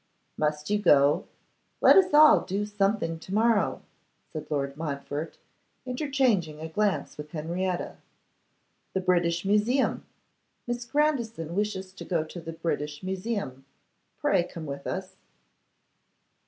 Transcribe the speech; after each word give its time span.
'Must 0.35 0.67
you 0.71 0.79
go? 0.79 1.27
Let 1.79 1.95
us 1.95 2.11
all 2.11 2.39
do 2.41 2.65
something 2.65 3.19
to 3.19 3.31
morrow!' 3.35 3.83
said 4.33 4.49
Lord 4.49 4.75
Montfort, 4.75 5.37
interchanging 5.85 6.59
a 6.59 6.67
glance 6.67 7.19
with 7.19 7.29
Henrietta. 7.29 7.97
'The 8.95 9.01
British 9.01 9.45
Museum; 9.45 10.03
Miss 10.65 10.85
Grandison 10.85 11.53
wishes 11.53 11.93
to 11.93 12.03
go 12.03 12.23
to 12.23 12.41
the 12.41 12.53
British 12.53 13.03
Museum. 13.03 13.63
Pray 14.19 14.43
come 14.43 14.65
with 14.65 14.87
us. 14.87 15.17